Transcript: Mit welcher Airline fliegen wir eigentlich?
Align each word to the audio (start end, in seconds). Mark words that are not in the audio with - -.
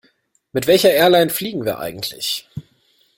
Mit 0.51 0.65
welcher 0.65 0.89
Airline 0.89 1.29
fliegen 1.29 1.63
wir 1.63 1.77
eigentlich? 1.77 2.49